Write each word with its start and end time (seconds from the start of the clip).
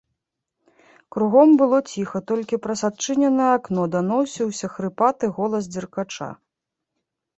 Кругом 1.15 1.49
было 1.61 1.81
ціха, 1.91 2.21
толькі 2.31 2.59
праз 2.63 2.81
адчыненае 2.89 3.51
акно 3.59 3.81
даносіўся 3.99 4.67
хрыпаты 4.77 5.25
голас 5.37 5.63
дзеркача. 5.75 6.29